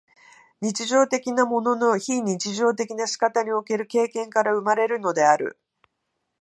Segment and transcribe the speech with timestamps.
[0.61, 5.59] 日常的なものの非日常的な仕方における経験から生まれるのである。